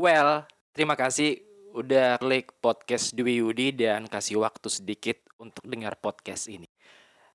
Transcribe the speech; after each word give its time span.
Well, 0.00 0.48
terima 0.72 0.96
kasih 0.96 1.44
udah 1.76 2.16
klik 2.24 2.56
podcast 2.64 3.12
Dwi 3.12 3.44
Yudi 3.44 3.68
dan 3.68 4.08
kasih 4.08 4.40
waktu 4.40 4.72
sedikit 4.72 5.20
untuk 5.36 5.60
dengar 5.68 5.92
podcast 6.00 6.48
ini. 6.48 6.64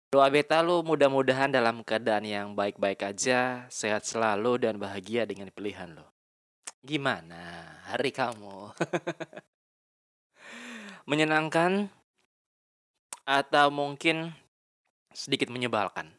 Doa 0.09 0.33
beta 0.33 0.65
lu 0.65 0.81
mudah-mudahan 0.81 1.53
dalam 1.53 1.85
keadaan 1.85 2.25
yang 2.25 2.57
baik-baik 2.57 3.05
aja, 3.05 3.69
sehat 3.69 4.09
selalu 4.09 4.65
dan 4.65 4.81
bahagia 4.81 5.29
dengan 5.29 5.53
pilihan 5.53 5.93
lo. 5.93 6.09
Gimana 6.81 7.69
hari 7.85 8.09
kamu? 8.09 8.73
Menyenangkan 11.13 11.85
atau 13.29 13.69
mungkin 13.69 14.33
sedikit 15.13 15.53
menyebalkan? 15.53 16.09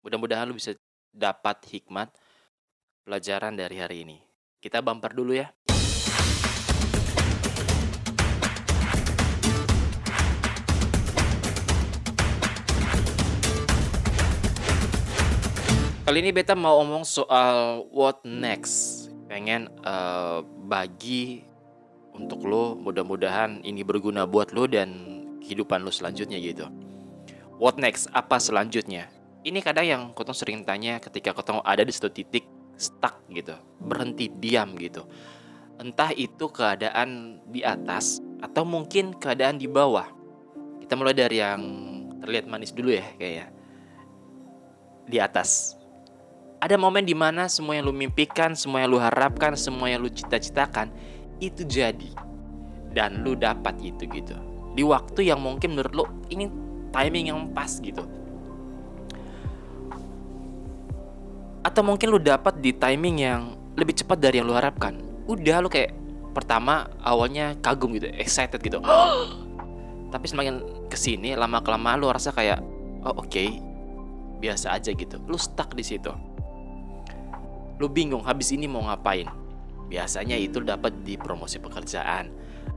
Mudah-mudahan 0.00 0.48
lu 0.48 0.56
bisa 0.56 0.72
dapat 1.12 1.60
hikmat 1.68 2.08
pelajaran 3.04 3.52
dari 3.52 3.76
hari 3.76 4.08
ini. 4.08 4.25
Kita 4.66 4.82
bumper 4.82 5.14
dulu 5.14 5.30
ya. 5.30 5.46
Kali 16.02 16.18
ini 16.18 16.34
beta 16.34 16.58
mau 16.58 16.82
omong 16.82 17.06
soal 17.06 17.86
what 17.94 18.18
next. 18.26 19.06
Pengen 19.30 19.70
uh, 19.86 20.42
bagi 20.66 21.46
untuk 22.10 22.42
lo, 22.42 22.74
mudah-mudahan 22.74 23.62
ini 23.62 23.86
berguna 23.86 24.26
buat 24.26 24.50
lo 24.50 24.66
dan 24.66 24.90
kehidupan 25.46 25.86
lo 25.86 25.94
selanjutnya 25.94 26.42
gitu. 26.42 26.66
What 27.62 27.78
next? 27.78 28.10
Apa 28.10 28.42
selanjutnya? 28.42 29.06
Ini 29.46 29.62
kadang 29.62 29.86
yang 29.86 30.02
kau 30.10 30.26
sering 30.34 30.66
tanya 30.66 30.98
ketika 30.98 31.30
kau 31.30 31.62
ada 31.62 31.86
di 31.86 31.94
satu 31.94 32.10
titik 32.10 32.55
stuck 32.76 33.24
gitu, 33.32 33.56
berhenti 33.80 34.28
diam 34.28 34.76
gitu. 34.76 35.04
Entah 35.76 36.12
itu 36.16 36.48
keadaan 36.48 37.40
di 37.48 37.60
atas 37.60 38.20
atau 38.40 38.64
mungkin 38.64 39.16
keadaan 39.16 39.60
di 39.60 39.68
bawah. 39.68 40.08
Kita 40.80 40.96
mulai 40.96 41.16
dari 41.16 41.40
yang 41.40 41.60
terlihat 42.24 42.48
manis 42.48 42.72
dulu 42.72 42.92
ya 42.92 43.04
kayak 43.16 43.52
di 45.08 45.18
atas. 45.20 45.76
Ada 46.56 46.80
momen 46.80 47.04
di 47.04 47.12
mana 47.12 47.52
semua 47.52 47.76
yang 47.76 47.84
lu 47.84 47.92
mimpikan, 47.92 48.56
semua 48.56 48.80
yang 48.84 48.96
lu 48.96 49.00
harapkan, 49.00 49.52
semua 49.52 49.92
yang 49.92 50.00
lu 50.00 50.08
cita-citakan 50.08 50.88
itu 51.40 51.64
jadi. 51.68 52.12
Dan 52.96 53.20
lu 53.20 53.36
dapat 53.36 53.76
itu 53.84 54.08
gitu. 54.08 54.32
Di 54.72 54.80
waktu 54.80 55.28
yang 55.28 55.44
mungkin 55.44 55.76
menurut 55.76 55.92
lu 55.92 56.04
ini 56.32 56.48
timing 56.96 57.28
yang 57.28 57.40
pas 57.52 57.68
gitu 57.76 58.08
atau 61.66 61.82
mungkin 61.82 62.14
lu 62.14 62.22
dapat 62.22 62.62
di 62.62 62.70
timing 62.70 63.16
yang 63.18 63.58
lebih 63.74 63.98
cepat 63.98 64.22
dari 64.22 64.38
yang 64.38 64.46
lu 64.46 64.54
harapkan. 64.54 65.02
Udah 65.26 65.58
lu 65.58 65.66
kayak 65.66 65.90
pertama 66.30 66.86
awalnya 67.02 67.58
kagum 67.58 67.90
gitu 67.98 68.06
excited 68.14 68.62
gitu. 68.62 68.78
Tapi 70.14 70.26
semakin 70.30 70.62
ke 70.86 70.94
sini 70.94 71.34
lama 71.34 71.58
kelamaan 71.66 71.98
lu 71.98 72.06
rasa 72.06 72.30
kayak 72.30 72.62
oh 73.02 73.18
oke 73.18 73.26
okay, 73.26 73.58
biasa 74.38 74.78
aja 74.78 74.94
gitu. 74.94 75.18
Lu 75.26 75.34
stuck 75.34 75.74
di 75.74 75.82
situ. 75.82 76.14
Lu 77.82 77.90
bingung 77.90 78.22
habis 78.22 78.54
ini 78.54 78.70
mau 78.70 78.86
ngapain? 78.86 79.26
Biasanya 79.90 80.38
itu 80.38 80.62
dapat 80.62 81.02
di 81.02 81.18
promosi 81.18 81.58
pekerjaan. 81.58 82.30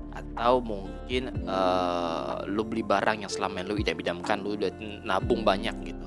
Atau 0.09 0.65
mungkin 0.65 1.45
uh, 1.45 2.41
lu 2.49 2.65
beli 2.65 2.81
barang 2.81 3.21
yang 3.21 3.29
selama 3.29 3.61
lu 3.61 3.77
tidak 3.77 4.01
bidamkan 4.01 4.41
lu 4.41 4.57
udah 4.57 4.73
nabung 5.05 5.45
banyak 5.45 5.77
gitu 5.85 5.98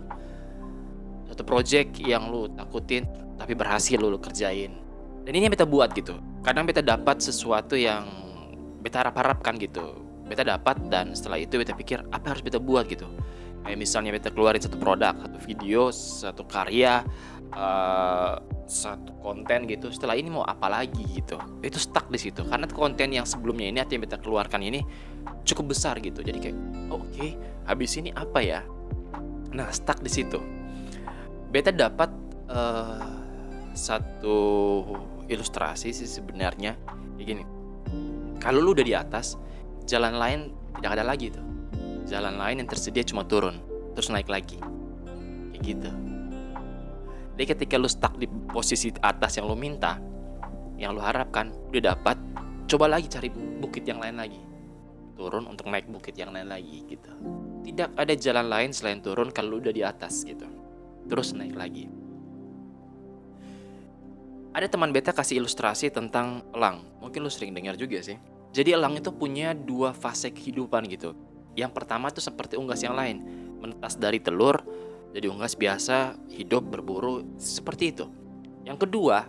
satu 1.33 1.48
project 1.48 1.97
yang 2.05 2.28
lu 2.28 2.52
takutin 2.52 3.08
tapi 3.41 3.56
berhasil 3.56 3.97
lu, 3.97 4.12
lu 4.12 4.20
kerjain. 4.20 4.77
Dan 5.25 5.33
ini 5.33 5.48
yang 5.48 5.55
beta 5.55 5.64
buat 5.64 5.97
gitu. 5.97 6.20
Kadang 6.44 6.69
beta 6.69 6.84
dapat 6.84 7.25
sesuatu 7.25 7.72
yang 7.78 8.05
beta 8.84 9.00
harap-harapkan 9.00 9.56
gitu. 9.56 9.97
Beta 10.28 10.44
dapat 10.44 10.78
dan 10.92 11.16
setelah 11.16 11.41
itu 11.41 11.56
beta 11.56 11.72
pikir 11.72 12.05
apa 12.12 12.36
harus 12.36 12.44
beta 12.44 12.60
buat 12.60 12.84
gitu? 12.84 13.08
Kayak 13.64 13.78
misalnya 13.80 14.10
beta 14.12 14.28
keluarin 14.28 14.60
satu 14.60 14.76
produk 14.76 15.15
satu 15.16 15.38
video 15.41 15.88
satu 15.94 16.42
karya 16.44 17.06
uh, 17.56 18.37
satu 18.69 19.16
konten 19.22 19.71
gitu. 19.71 19.88
Setelah 19.88 20.19
ini 20.19 20.28
mau 20.28 20.44
apa 20.44 20.69
lagi 20.69 21.06
gitu? 21.16 21.41
Itu 21.65 21.81
stuck 21.81 22.12
di 22.12 22.19
situ. 22.21 22.44
Karena 22.44 22.69
konten 22.69 23.09
yang 23.15 23.25
sebelumnya 23.25 23.72
ini 23.72 23.81
yang 23.81 24.03
kita 24.04 24.21
keluarkan 24.21 24.60
ini 24.60 24.84
cukup 25.48 25.72
besar 25.72 25.97
gitu. 26.03 26.21
Jadi 26.21 26.38
kayak 26.50 26.56
oh, 26.92 27.00
oke 27.00 27.09
okay, 27.15 27.38
habis 27.65 27.97
ini 27.97 28.12
apa 28.12 28.44
ya? 28.44 28.60
Nah 29.54 29.71
stuck 29.71 30.03
di 30.03 30.10
situ 30.10 30.52
beta 31.53 31.71
dapat 31.71 32.09
uh, 32.49 33.21
satu 33.77 34.39
ilustrasi 35.29 35.93
sih 35.93 36.09
sebenarnya 36.09 36.75
kayak 37.21 37.27
gini 37.29 37.45
kalau 38.41 38.65
lu 38.65 38.73
udah 38.73 38.87
di 38.87 38.97
atas 38.97 39.37
jalan 39.85 40.17
lain 40.17 40.41
tidak 40.81 40.91
ada 40.97 41.05
lagi 41.05 41.29
tuh 41.29 41.45
jalan 42.09 42.41
lain 42.41 42.65
yang 42.65 42.69
tersedia 42.69 43.05
cuma 43.05 43.29
turun 43.29 43.61
terus 43.93 44.09
naik 44.09 44.33
lagi 44.33 44.57
kayak 45.53 45.61
gitu 45.63 45.93
jadi 47.33 47.59
ketika 47.59 47.75
lu 47.81 47.89
stuck 47.89 48.15
di 48.21 48.29
posisi 48.29 48.93
atas 49.01 49.41
yang 49.41 49.49
lu 49.49 49.57
minta, 49.57 49.97
yang 50.77 50.93
lu 50.93 51.01
harapkan, 51.01 51.49
udah 51.73 51.97
dapat, 51.97 52.17
coba 52.69 52.93
lagi 52.93 53.09
cari 53.09 53.33
bukit 53.33 53.89
yang 53.89 53.99
lain 53.99 54.21
lagi. 54.21 54.41
Turun 55.17 55.49
untuk 55.49 55.67
naik 55.73 55.89
bukit 55.89 56.13
yang 56.15 56.31
lain 56.31 56.53
lagi 56.53 56.84
gitu. 56.87 57.11
Tidak 57.63 57.97
ada 57.97 58.15
jalan 58.15 58.47
lain 58.53 58.71
selain 58.75 59.01
turun 59.01 59.33
kalau 59.33 59.57
lu 59.57 59.65
udah 59.65 59.73
di 59.73 59.81
atas 59.81 60.29
gitu. 60.29 60.45
Terus 61.09 61.35
naik 61.35 61.57
lagi. 61.57 61.91
Ada 64.53 64.69
teman 64.69 64.93
beta 64.93 65.17
kasih 65.17 65.41
ilustrasi 65.41 65.89
tentang 65.89 66.45
elang. 66.53 66.85
Mungkin 67.01 67.25
lu 67.25 67.33
sering 67.33 67.57
dengar 67.57 67.75
juga 67.81 68.05
sih. 68.05 68.21
Jadi 68.53 68.77
elang 68.77 69.01
itu 69.01 69.09
punya 69.09 69.57
dua 69.57 69.97
fase 69.97 70.29
kehidupan 70.29 70.85
gitu. 70.93 71.17
Yang 71.57 71.73
pertama 71.73 72.13
tuh 72.13 72.21
seperti 72.21 72.61
unggas 72.61 72.85
yang 72.85 72.93
lain, 72.93 73.25
menetas 73.61 73.97
dari 73.97 74.21
telur 74.21 74.61
jadi 75.13 75.29
unggas 75.29 75.55
biasa 75.61 76.17
hidup 76.33 76.73
berburu 76.73 77.37
seperti 77.37 77.93
itu. 77.93 78.09
Yang 78.65 78.89
kedua, 78.89 79.29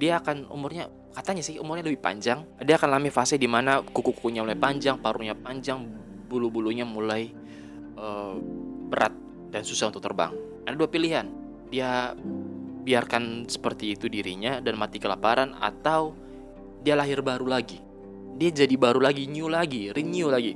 dia 0.00 0.16
akan 0.20 0.48
umurnya 0.48 0.88
katanya 1.12 1.44
sih 1.44 1.60
umurnya 1.60 1.84
lebih 1.84 2.00
panjang. 2.00 2.48
Dia 2.64 2.80
akan 2.80 2.96
alami 2.96 3.12
fase 3.12 3.36
di 3.36 3.44
mana 3.44 3.84
kuku-kukunya 3.84 4.40
mulai 4.40 4.56
panjang, 4.56 4.96
paruhnya 4.96 5.36
panjang, 5.36 5.84
bulu-bulunya 6.28 6.88
mulai 6.88 7.28
uh, 8.00 8.40
berat 8.88 9.12
dan 9.52 9.64
susah 9.68 9.92
untuk 9.92 10.00
terbang. 10.00 10.32
Ada 10.68 10.76
dua 10.76 10.90
pilihan. 10.92 11.26
Dia 11.72 12.12
biarkan 12.84 13.48
seperti 13.48 13.96
itu 13.96 14.12
dirinya 14.12 14.60
dan 14.60 14.76
mati 14.76 15.00
kelaparan 15.00 15.56
atau 15.56 16.12
dia 16.84 16.92
lahir 16.92 17.24
baru 17.24 17.48
lagi. 17.48 17.80
Dia 18.36 18.52
jadi 18.52 18.76
baru 18.76 19.00
lagi, 19.00 19.24
new 19.26 19.48
lagi, 19.48 19.90
renew 19.90 20.28
lagi 20.28 20.54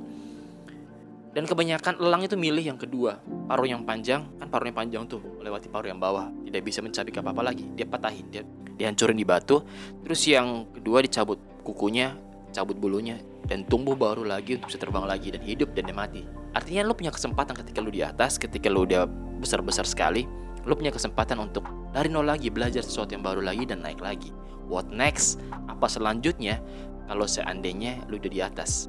dan 1.33 1.49
kebanyakan 1.49 1.97
elang 1.97 2.21
itu 2.21 2.37
milih 2.37 2.61
yang 2.61 2.77
kedua, 2.77 3.17
paruh 3.49 3.65
yang 3.65 3.81
panjang, 3.81 4.21
kan 4.37 4.47
paruh 4.53 4.69
yang 4.69 4.77
panjang 4.77 5.03
tuh 5.09 5.17
melewati 5.41 5.65
paruh 5.65 5.89
yang 5.89 5.97
bawah, 5.97 6.29
tidak 6.45 6.61
bisa 6.61 6.79
mencabik 6.85 7.17
apa-apa 7.17 7.41
lagi, 7.41 7.65
dia 7.73 7.89
patahin, 7.89 8.29
dia 8.29 8.45
dihancurin 8.77 9.17
di 9.17 9.25
batu. 9.25 9.65
Terus 10.05 10.21
yang 10.29 10.69
kedua 10.77 11.01
dicabut 11.01 11.41
kukunya, 11.65 12.13
cabut 12.53 12.77
bulunya, 12.77 13.17
dan 13.49 13.65
tumbuh 13.65 13.97
baru 13.97 14.21
lagi 14.21 14.61
untuk 14.61 14.69
bisa 14.69 14.77
terbang 14.77 15.09
lagi 15.09 15.33
dan 15.33 15.41
hidup 15.41 15.73
dan 15.73 15.89
dia 15.89 15.97
mati. 15.97 16.21
Artinya 16.53 16.85
lo 16.85 16.93
punya 16.93 17.09
kesempatan 17.09 17.57
ketika 17.65 17.81
lo 17.81 17.89
di 17.89 18.05
atas, 18.05 18.37
ketika 18.37 18.69
lo 18.69 18.85
udah 18.85 19.09
besar-besar 19.43 19.83
sekali, 19.83 20.23
lo 20.63 20.73
punya 20.73 20.89
kesempatan 20.95 21.37
untuk 21.43 21.67
dari 21.91 22.07
nol 22.07 22.25
lagi, 22.25 22.47
belajar 22.47 22.81
sesuatu 22.81 23.13
yang 23.13 23.21
baru 23.21 23.43
lagi 23.43 23.67
dan 23.67 23.83
naik 23.83 23.99
lagi. 23.99 24.31
What 24.71 24.89
next? 24.89 25.43
Apa 25.67 25.91
selanjutnya? 25.91 26.63
Kalau 27.11 27.27
seandainya 27.27 27.99
lo 28.07 28.15
udah 28.15 28.31
di 28.31 28.39
atas, 28.39 28.87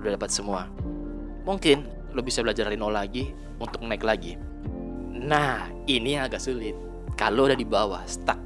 lo 0.00 0.08
udah 0.08 0.16
dapat 0.16 0.32
semua 0.32 0.66
mungkin 1.44 1.84
lo 2.16 2.24
bisa 2.24 2.40
belajar 2.40 2.66
dari 2.66 2.80
nol 2.80 2.96
lagi 2.96 3.30
untuk 3.60 3.84
naik 3.84 4.02
lagi. 4.02 4.34
Nah, 5.14 5.70
ini 5.86 6.18
agak 6.18 6.42
sulit. 6.42 6.74
Kalau 7.14 7.46
udah 7.46 7.56
di 7.56 7.64
bawah, 7.64 8.02
stuck. 8.08 8.40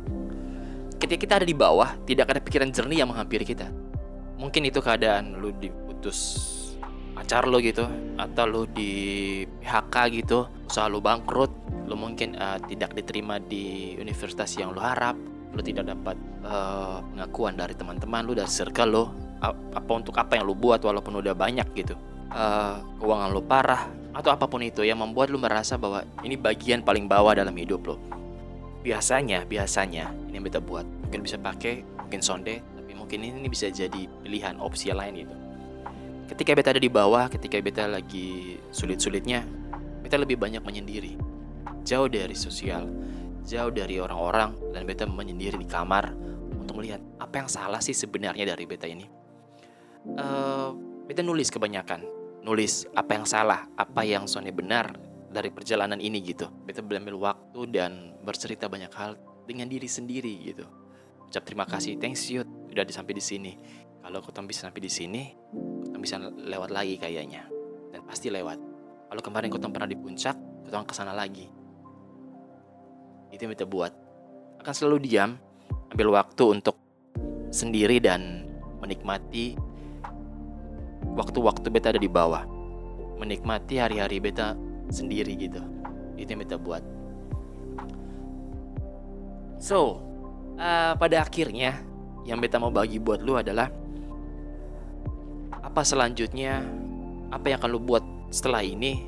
Ketika 0.98 1.18
kita 1.18 1.34
ada 1.40 1.46
di 1.48 1.56
bawah, 1.56 1.94
tidak 2.04 2.28
ada 2.28 2.42
pikiran 2.42 2.68
jernih 2.74 3.02
yang 3.02 3.08
menghampiri 3.08 3.46
kita. 3.46 3.70
Mungkin 4.36 4.68
itu 4.68 4.82
keadaan 4.82 5.38
lo 5.38 5.50
diputus 5.54 6.57
pacar 7.18 7.50
lo 7.50 7.58
gitu, 7.58 7.82
atau 8.14 8.44
lo 8.46 8.62
di 8.70 9.42
PHK 9.42 9.94
gitu, 10.22 10.46
usaha 10.70 10.86
lo 10.86 11.02
bangkrut, 11.02 11.50
lo 11.90 11.98
mungkin 11.98 12.38
uh, 12.38 12.62
tidak 12.70 12.94
diterima 12.94 13.42
di 13.42 13.98
universitas 13.98 14.54
yang 14.54 14.70
lo 14.70 14.78
harap, 14.78 15.18
lo 15.50 15.58
tidak 15.58 15.90
dapat 15.90 16.14
uh, 16.46 17.02
pengakuan 17.10 17.58
dari 17.58 17.74
teman-teman 17.74 18.22
lo, 18.22 18.38
dari 18.38 18.46
circle 18.46 18.90
lo, 18.94 19.04
apa 19.42 19.90
untuk 19.90 20.14
apa 20.14 20.38
yang 20.38 20.46
lo 20.46 20.54
buat 20.54 20.82
walaupun 20.82 21.18
udah 21.18 21.34
banyak 21.34 21.66
gitu 21.74 21.94
uh, 22.32 22.82
keuangan 22.98 23.30
lo 23.30 23.42
parah 23.44 23.88
atau 24.14 24.34
apa 24.34 24.50
pun 24.50 24.58
itu 24.64 24.82
yang 24.82 24.98
membuat 24.98 25.30
lo 25.30 25.38
merasa 25.38 25.78
bahwa 25.78 26.02
ini 26.26 26.34
bagian 26.34 26.82
paling 26.82 27.06
bawah 27.06 27.38
dalam 27.38 27.54
hidup 27.54 27.86
lo. 27.86 27.96
Biasanya, 28.82 29.46
biasanya 29.46 30.10
ini 30.30 30.38
yang 30.38 30.44
beta 30.46 30.58
buat 30.58 30.86
mungkin 30.86 31.22
bisa 31.22 31.38
pakai, 31.38 31.86
mungkin 31.98 32.20
sonde, 32.22 32.62
tapi 32.62 32.92
mungkin 32.98 33.22
ini 33.22 33.46
bisa 33.46 33.70
jadi 33.70 34.10
pilihan 34.22 34.58
opsi 34.58 34.90
lain 34.90 35.28
itu. 35.28 35.34
Ketika 36.28 36.52
beta 36.52 36.76
ada 36.76 36.82
di 36.82 36.92
bawah, 36.92 37.32
ketika 37.32 37.56
beta 37.58 37.88
lagi 37.88 38.60
sulit-sulitnya, 38.68 39.48
beta 40.04 40.20
lebih 40.20 40.36
banyak 40.36 40.60
menyendiri, 40.60 41.16
jauh 41.88 42.04
dari 42.04 42.36
sosial, 42.36 42.84
jauh 43.48 43.72
dari 43.72 43.96
orang-orang, 43.96 44.52
dan 44.76 44.84
beta 44.84 45.08
menyendiri 45.08 45.56
di 45.56 45.64
kamar 45.64 46.12
untuk 46.52 46.84
melihat 46.84 47.00
apa 47.16 47.40
yang 47.40 47.48
salah 47.48 47.80
sih 47.80 47.96
sebenarnya 47.96 48.44
dari 48.44 48.68
beta 48.68 48.84
ini. 48.84 49.08
Uh, 50.20 50.76
beta 51.08 51.24
nulis 51.24 51.48
kebanyakan, 51.48 52.04
nulis 52.44 52.84
apa 52.92 53.16
yang 53.16 53.24
salah, 53.24 53.64
apa 53.80 54.04
yang 54.04 54.28
soalnya 54.28 54.52
benar 54.52 55.00
dari 55.32 55.48
perjalanan 55.48 55.96
ini 55.96 56.20
gitu. 56.20 56.52
Beta 56.68 56.84
berambil 56.84 57.16
waktu 57.16 57.60
dan 57.72 58.12
bercerita 58.20 58.68
banyak 58.68 58.92
hal 58.92 59.16
dengan 59.48 59.64
diri 59.64 59.88
sendiri 59.88 60.44
gitu. 60.44 60.68
Ucap 61.24 61.44
terima 61.48 61.64
kasih, 61.64 61.96
thanks 61.96 62.28
you 62.28 62.44
udah 62.68 62.84
sampai 62.92 63.16
di 63.16 63.24
sini. 63.24 63.52
Kalau 63.98 64.24
kau 64.24 64.32
bisa 64.46 64.70
sampai 64.70 64.80
di 64.80 64.88
sini, 64.88 65.22
bisa 66.00 66.18
lewat 66.22 66.70
lagi 66.70 66.96
kayaknya. 66.96 67.46
Dan 67.90 68.04
pasti 68.06 68.30
lewat. 68.30 68.58
Kalau 69.08 69.22
kemarin 69.24 69.48
kau 69.48 69.60
pernah 69.60 69.88
di 69.88 69.96
puncak, 69.96 70.36
kau 70.68 70.84
ke 70.84 70.94
sana 70.94 71.16
lagi. 71.16 71.48
Itu 73.32 73.44
yang 73.44 73.52
kita 73.52 73.68
buat. 73.68 73.92
Akan 74.60 74.74
selalu 74.74 74.98
diam, 75.04 75.36
ambil 75.92 76.18
waktu 76.18 76.44
untuk 76.44 76.76
sendiri 77.48 78.00
dan 78.00 78.44
menikmati 78.80 79.56
waktu-waktu 81.16 81.66
beta 81.72 81.90
ada 81.94 82.00
di 82.00 82.10
bawah. 82.10 82.44
Menikmati 83.18 83.80
hari-hari 83.80 84.22
beta 84.22 84.54
sendiri 84.92 85.34
gitu. 85.34 85.62
Itu 86.14 86.28
yang 86.30 86.42
beta 86.44 86.56
buat. 86.60 86.82
So, 89.58 90.02
uh, 90.54 90.94
pada 90.94 91.26
akhirnya 91.26 91.82
yang 92.22 92.38
beta 92.38 92.60
mau 92.62 92.70
bagi 92.70 93.02
buat 93.02 93.24
lu 93.24 93.34
adalah 93.40 93.72
apa 95.62 95.80
selanjutnya, 95.82 96.62
apa 97.34 97.50
yang 97.50 97.58
akan 97.60 97.70
lu 97.70 97.80
buat 97.82 98.04
setelah 98.30 98.62
ini, 98.62 99.04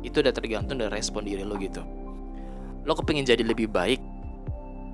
itu 0.00 0.20
udah 0.24 0.32
tergantung 0.32 0.80
dari 0.80 0.92
respon 0.92 1.24
diri 1.28 1.44
lu 1.44 1.56
gitu. 1.60 1.84
Lo 2.88 2.96
kepingin 2.96 3.28
jadi 3.28 3.44
lebih 3.44 3.68
baik 3.68 4.00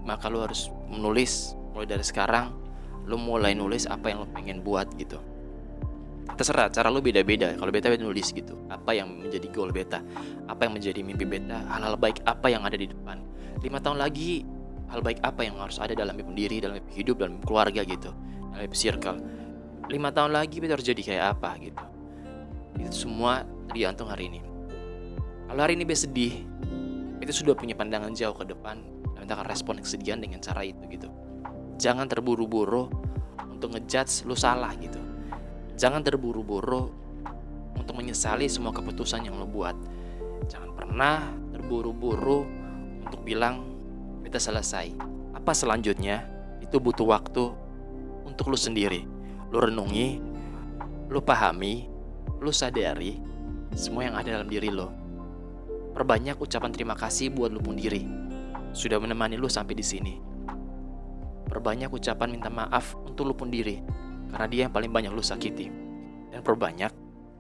maka 0.07 0.31
lo 0.31 0.47
harus 0.47 0.71
menulis. 0.87 1.59
Mulai 1.75 1.99
dari 1.99 2.05
sekarang 2.07 2.55
lo 3.07 3.19
mulai 3.19 3.53
nulis 3.55 3.85
apa 3.87 4.11
yang 4.11 4.25
lo 4.25 4.29
pengen 4.31 4.63
buat 4.63 4.87
gitu. 4.97 5.19
Terserah 6.39 6.71
cara 6.71 6.91
lo 6.91 7.03
beda-beda. 7.03 7.55
Kalau 7.55 7.71
beta 7.71 7.91
beta 7.91 8.03
nulis 8.03 8.31
gitu. 8.35 8.55
Apa 8.71 8.95
yang 8.95 9.11
menjadi 9.11 9.47
goal 9.51 9.71
beta? 9.75 10.03
Apa 10.47 10.67
yang 10.67 10.79
menjadi 10.79 11.01
mimpi 11.03 11.27
beta? 11.27 11.63
Hal-hal 11.71 11.99
baik 11.99 12.23
apa 12.27 12.47
yang 12.51 12.63
ada 12.67 12.79
di 12.79 12.91
depan? 12.91 13.23
Lima 13.63 13.83
tahun 13.83 13.99
lagi 14.03 14.47
hal 14.87 15.03
baik 15.03 15.19
apa 15.27 15.43
yang 15.43 15.59
harus 15.59 15.83
ada 15.83 15.99
dalam 15.99 16.15
hidup 16.15 16.31
diri 16.39 16.63
dalam 16.63 16.79
hidup 16.95 17.17
dalam 17.19 17.39
keluarga 17.43 17.83
gitu. 17.83 18.11
Dalam 18.55 18.73
circle 18.73 19.19
lima 19.87 20.11
tahun 20.11 20.35
lagi 20.35 20.59
beta 20.59 20.75
harus 20.75 20.87
jadi 20.87 21.03
kayak 21.03 21.25
apa 21.39 21.51
gitu. 21.63 21.85
Itu 22.83 23.07
semua 23.07 23.47
tergantung 23.71 24.11
hari 24.11 24.31
ini. 24.31 24.41
Kalau 25.47 25.61
hari 25.63 25.79
ini 25.79 25.87
beta 25.87 26.07
sedih 26.07 26.43
itu 27.23 27.33
sudah 27.33 27.55
punya 27.55 27.79
pandangan 27.79 28.11
jauh 28.13 28.35
ke 28.35 28.45
depan 28.51 28.83
dan 29.15 29.21
kita 29.27 29.33
akan 29.39 29.47
respon 29.47 29.75
kesedihan 29.79 30.19
dengan 30.19 30.43
cara 30.43 30.67
itu 30.67 30.83
gitu. 30.91 31.09
Jangan 31.79 32.11
terburu-buru 32.11 32.91
untuk 33.47 33.79
ngejudge 33.79 34.27
lu 34.27 34.35
salah 34.35 34.75
gitu. 34.79 34.99
Jangan 35.79 36.03
terburu-buru 36.03 36.91
untuk 37.77 37.95
menyesali 37.95 38.51
semua 38.51 38.75
keputusan 38.75 39.23
yang 39.23 39.39
lo 39.39 39.47
buat. 39.47 39.77
Jangan 40.51 40.71
pernah 40.75 41.31
terburu-buru 41.55 42.43
untuk 43.07 43.23
bilang 43.23 43.63
kita 44.27 44.43
selesai. 44.43 44.91
Apa 45.37 45.55
selanjutnya? 45.55 46.27
Itu 46.59 46.83
butuh 46.83 47.07
waktu 47.07 47.45
untuk 48.27 48.51
lu 48.51 48.59
sendiri 48.59 49.16
lu 49.51 49.59
renungi 49.63 50.09
lu 51.11 51.21
pahami 51.23 51.87
lu 52.43 52.51
sadari 52.51 53.19
semua 53.77 54.09
yang 54.09 54.15
ada 54.19 54.41
dalam 54.41 54.49
diri 54.51 54.71
lo 54.71 55.07
Perbanyak 55.97 56.37
ucapan 56.37 56.77
terima 56.77 56.93
kasih 56.93 57.33
buat 57.33 57.49
lu 57.49 57.57
pun 57.57 57.73
diri. 57.73 58.05
Sudah 58.77 59.01
menemani 59.01 59.41
lu 59.41 59.49
sampai 59.49 59.73
di 59.73 59.81
sini. 59.81 60.21
Perbanyak 61.49 61.89
ucapan 61.89 62.37
minta 62.37 62.53
maaf 62.53 62.93
untuk 63.01 63.25
lu 63.25 63.33
pun 63.33 63.49
diri. 63.49 63.81
Karena 64.29 64.45
dia 64.45 64.61
yang 64.69 64.75
paling 64.77 64.93
banyak 64.93 65.09
lu 65.09 65.25
sakiti. 65.25 65.73
Dan 66.29 66.45
perbanyak 66.45 66.93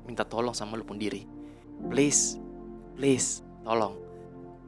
minta 0.08 0.24
tolong 0.24 0.56
sama 0.56 0.80
lu 0.80 0.88
pun 0.88 0.96
diri. 0.96 1.28
Please, 1.92 2.40
please, 2.96 3.44
tolong. 3.60 3.92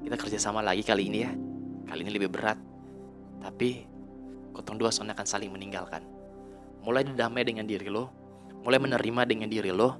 Kita 0.05 0.20
kerja 0.20 0.37
sama 0.37 0.61
lagi 0.61 0.85
kali 0.85 1.08
ini 1.08 1.19
ya. 1.25 1.32
Kali 1.88 2.05
ini 2.05 2.12
lebih 2.12 2.29
berat. 2.29 2.61
Tapi, 3.40 3.88
kotong 4.52 4.76
dua 4.76 4.93
soalnya 4.93 5.17
akan 5.17 5.25
saling 5.25 5.49
meninggalkan. 5.49 6.05
Mulai 6.83 7.05
damai 7.15 7.43
dengan 7.45 7.67
diri 7.67 7.91
lo, 7.91 8.11
mulai 8.63 8.79
menerima 8.79 9.23
dengan 9.29 9.49
diri 9.51 9.71
lo, 9.71 9.99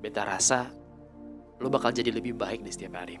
beta 0.00 0.24
rasa 0.24 0.70
lo 1.60 1.68
bakal 1.68 1.92
jadi 1.92 2.08
lebih 2.08 2.32
baik 2.36 2.64
di 2.64 2.70
setiap 2.72 2.96
hari. 2.96 3.20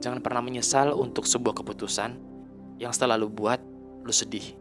Jangan 0.00 0.20
pernah 0.24 0.40
menyesal 0.44 0.96
untuk 0.96 1.28
sebuah 1.28 1.56
keputusan 1.60 2.16
yang 2.80 2.92
setelah 2.92 3.20
lo 3.20 3.28
buat, 3.28 3.60
lo 4.04 4.12
sedih. 4.12 4.56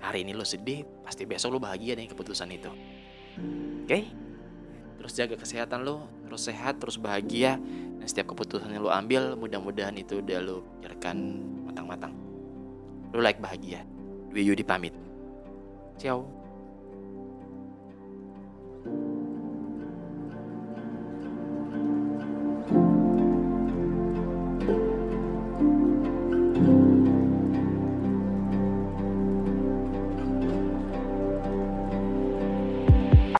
Hari 0.00 0.24
ini 0.24 0.32
lo 0.32 0.44
sedih, 0.44 0.84
pasti 1.04 1.28
besok 1.28 1.56
lo 1.56 1.58
bahagia 1.60 1.96
dengan 1.96 2.12
keputusan 2.12 2.48
itu. 2.52 2.72
Oke? 3.84 3.88
Okay? 3.88 4.02
Terus 5.02 5.12
jaga 5.18 5.34
kesehatan 5.34 5.82
lo, 5.82 6.08
terus 6.24 6.46
sehat, 6.48 6.80
terus 6.80 6.96
bahagia. 6.96 7.60
Dan 8.00 8.06
setiap 8.08 8.32
keputusan 8.32 8.70
yang 8.72 8.86
lo 8.86 8.90
ambil, 8.94 9.34
mudah-mudahan 9.34 9.98
itu 9.98 10.24
udah 10.24 10.38
lo 10.40 10.64
pikirkan 10.80 11.16
matang-matang. 11.68 12.14
Lo 13.12 13.20
like 13.20 13.42
bahagia. 13.42 13.84
Dwi 14.32 14.46
Yudi 14.46 14.64
pamit. 14.64 14.96
Tchau. 16.02 16.41